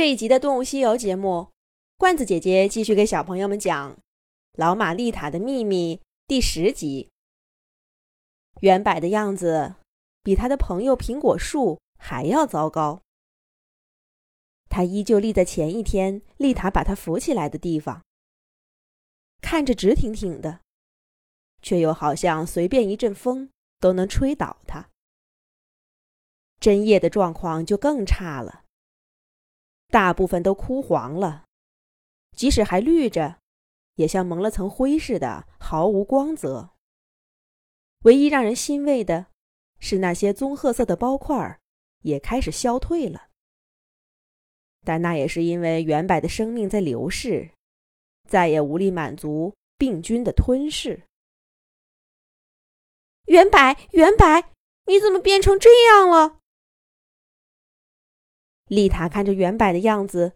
[0.00, 1.48] 这一集的《动物西游》节目，
[1.98, 3.92] 罐子姐姐继续给小朋友们讲
[4.54, 7.10] 《老马丽塔的秘密》第十集。
[8.62, 9.74] 圆柏的样子
[10.22, 13.02] 比他的朋友苹果树还要糟糕。
[14.70, 18.02] 他依旧立在前一天丽塔把他扶起来的地方，
[19.42, 20.60] 看着直挺挺的，
[21.60, 24.88] 却又好像随便一阵风都能吹倒他。
[26.58, 28.64] 针叶的状况就更差了。
[29.90, 31.44] 大部分都枯黄了，
[32.36, 33.38] 即使还绿着，
[33.96, 36.70] 也像蒙了层灰似的，毫无光泽。
[38.04, 39.26] 唯一让人欣慰的，
[39.78, 41.60] 是那些棕褐色的包块
[42.02, 43.28] 也开始消退了。
[44.82, 47.50] 但那也是因为原柏的生命在流逝，
[48.28, 51.02] 再也无力满足病菌的吞噬。
[53.26, 54.44] 原柏，原柏，
[54.86, 56.39] 你怎么变成这样了？
[58.70, 60.34] 丽塔看着圆柏的样子，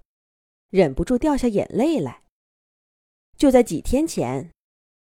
[0.69, 2.25] 忍不住掉下眼泪来。
[3.37, 4.51] 就在几天前，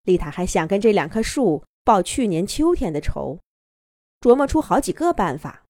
[0.04, 3.40] 丽塔还想跟这两棵树报去年秋天的仇，
[4.20, 5.64] 琢磨出好几个办法。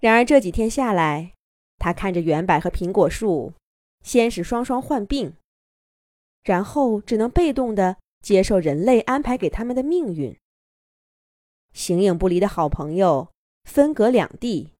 [0.00, 1.34] 然而这几天下来，
[1.76, 3.52] 她看着圆柏和苹果树，
[4.02, 5.36] 先是双双患病，
[6.42, 10.34] 然后只能被动的接受人类安排给他们的命运。
[11.74, 13.28] 形影不离的好朋友
[13.64, 14.72] 分隔两地。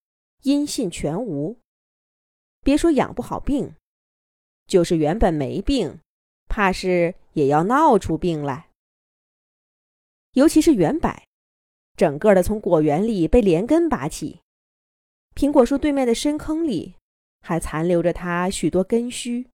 [0.42, 1.56] 音信全无，
[2.62, 3.74] 别说养不好病，
[4.66, 6.00] 就是原本没病，
[6.48, 8.68] 怕是也要闹出病来。
[10.32, 11.22] 尤其是圆柏，
[11.96, 14.40] 整个的从果园里被连根拔起，
[15.34, 16.94] 苹果树对面的深坑里
[17.40, 19.48] 还残留着它许多根须，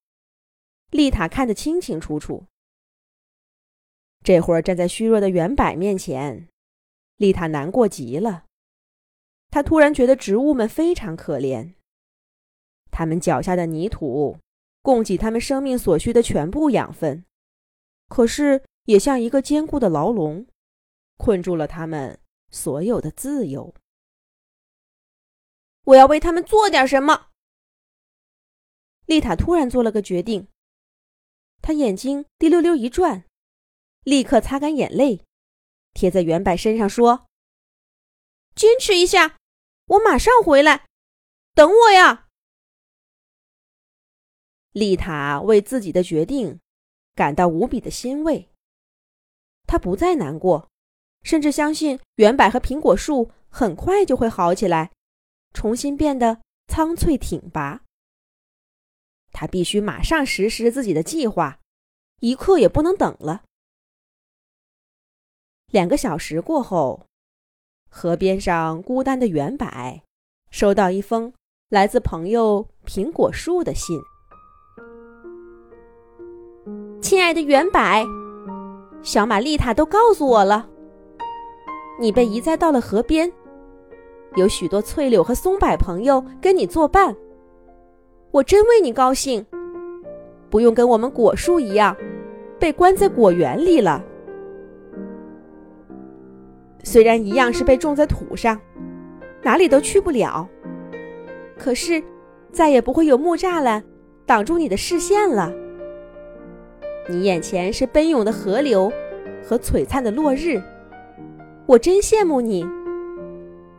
[0.90, 2.44] 丽塔看得清清楚楚。
[4.22, 6.48] 这会儿站在虚弱的圆柏面前，
[7.16, 8.44] 丽塔难过极了。
[9.54, 11.74] 他突然觉得植物们非常可怜，
[12.90, 14.40] 他们脚下的泥土
[14.82, 17.24] 供给他们生命所需的全部养分，
[18.08, 20.48] 可是也像一个坚固的牢笼，
[21.18, 22.18] 困住了他们
[22.50, 23.72] 所有的自由。
[25.84, 27.28] 我要为他们做点什么。
[29.06, 30.48] 丽塔突然做了个决定，
[31.62, 33.22] 她眼睛滴溜溜一转，
[34.02, 35.24] 立刻擦干眼泪，
[35.92, 37.28] 贴在原柏身上说
[38.56, 39.36] ：“坚持一下。”
[39.86, 40.86] 我马上回来，
[41.54, 42.28] 等我呀！
[44.72, 46.58] 丽塔为自己的决定
[47.14, 48.50] 感到无比的欣慰。
[49.66, 50.70] 她不再难过，
[51.22, 54.90] 甚至相信圆柏和苹果树很快就会好起来，
[55.52, 57.82] 重新变得苍翠挺拔。
[59.32, 61.60] 她必须马上实施自己的计划，
[62.20, 63.44] 一刻也不能等了。
[65.66, 67.06] 两个小时过后。
[67.96, 69.68] 河边上孤单的圆柏，
[70.50, 71.32] 收到一封
[71.70, 73.96] 来自朋友苹果树的信。
[77.00, 77.80] 亲爱的圆柏，
[79.00, 80.68] 小玛丽塔都告诉我了，
[82.00, 83.32] 你被移栽到了河边，
[84.34, 87.14] 有许多翠柳和松柏朋友跟你作伴。
[88.32, 89.46] 我真为你高兴，
[90.50, 91.96] 不用跟我们果树一样，
[92.58, 94.04] 被关在果园里了。
[96.84, 98.60] 虽然一样是被种在土上，
[99.42, 100.46] 哪里都去不了，
[101.58, 102.00] 可是
[102.52, 103.82] 再也不会有木栅栏
[104.26, 105.52] 挡住你的视线了。
[107.08, 108.92] 你眼前是奔涌的河流
[109.42, 110.62] 和璀璨的落日，
[111.66, 112.66] 我真羡慕你，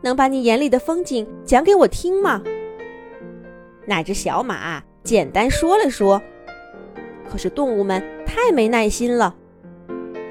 [0.02, 2.42] 能把你眼里的风景讲给我听吗？
[3.86, 6.20] 那只小马简单说了说，
[7.30, 9.36] 可是动物们太没耐心了，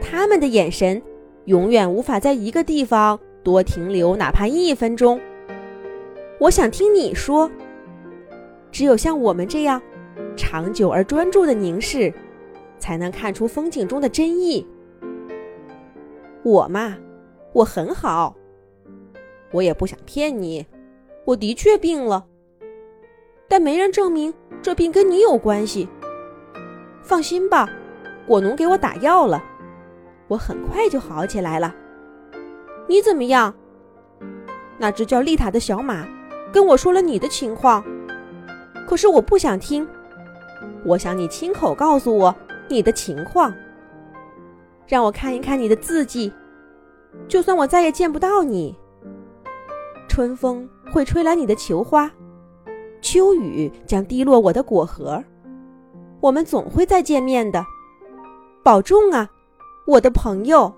[0.01, 1.01] 他们的眼神。
[1.45, 5.19] 永远无法在一个地方多停留哪怕一分钟。
[6.39, 7.49] 我想听你说，
[8.71, 9.81] 只有像我们这样
[10.35, 12.13] 长久而专注的凝视，
[12.79, 14.67] 才能看出风景中的真意。
[16.43, 16.97] 我嘛，
[17.53, 18.35] 我很好，
[19.51, 20.65] 我也不想骗你，
[21.25, 22.25] 我的确病了，
[23.47, 25.87] 但没人证明这病跟你有关系。
[27.01, 27.69] 放心吧，
[28.27, 29.43] 果农给我打药了。
[30.27, 31.73] 我很快就好起来了，
[32.87, 33.53] 你怎么样？
[34.77, 36.05] 那只叫丽塔的小马
[36.51, 37.83] 跟我说了你的情况，
[38.87, 39.87] 可是我不想听。
[40.83, 42.33] 我想你亲口告诉我
[42.67, 43.53] 你的情况，
[44.87, 46.31] 让我看一看你的字迹。
[47.27, 48.75] 就算我再也见不到你，
[50.07, 52.11] 春风会吹来你的球花，
[53.01, 55.23] 秋雨将滴落我的果核，
[56.19, 57.65] 我们总会再见面的。
[58.63, 59.29] 保重啊！
[59.87, 60.73] 我的朋友，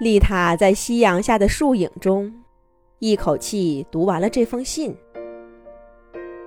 [0.00, 2.32] 丽塔在夕阳下的树影中，
[2.98, 4.92] 一口气读完了这封信。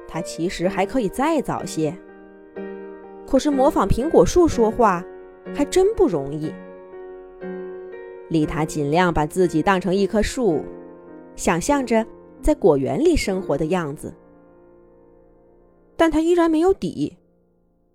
[0.09, 1.98] 他其实还可以再早些。
[3.25, 5.01] 可是模仿苹果树说话，
[5.56, 6.53] 还真不容易。
[8.27, 10.65] 丽塔尽量把自己当成一棵树，
[11.38, 12.06] 想象着
[12.42, 14.13] 在果园里生活的样子，
[15.95, 17.18] 但她依然没有底，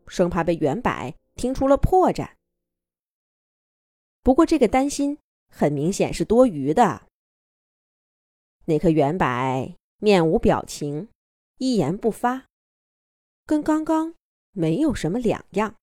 [0.06, 0.90] 生怕被圆柏
[1.34, 2.26] 听出了破绽。
[4.26, 5.18] 不过这个担心
[5.48, 7.06] 很明显是多余的。
[8.64, 11.08] 那棵圆柏面无表情，
[11.58, 12.46] 一言不发，
[13.44, 14.16] 跟刚刚
[14.50, 15.76] 没有什么两样。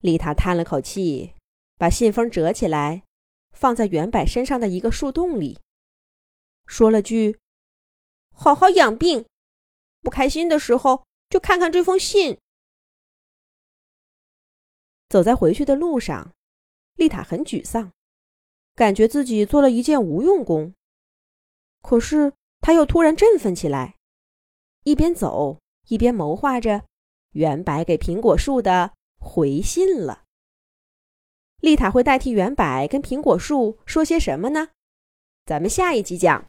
[0.00, 1.34] 丽塔叹了口气。
[1.76, 3.04] 把信封折起来，
[3.52, 5.60] 放在圆柏身上的一个树洞里，
[6.66, 7.38] 说了句
[8.34, 9.26] ：“好好养病，
[10.00, 12.40] 不开心的时候就看看这封信。”
[15.08, 16.32] 走在回去的路上，
[16.96, 17.92] 丽塔很沮丧，
[18.74, 20.74] 感觉自己做了一件无用功。
[21.80, 23.94] 可是他又突然振奋起来，
[24.82, 25.58] 一边走
[25.88, 26.82] 一边谋划着
[27.30, 30.24] 原白给苹果树的回信了。
[31.60, 34.68] 丽塔会代替原白跟苹果树说些什么呢？
[35.46, 36.44] 咱们下一集讲。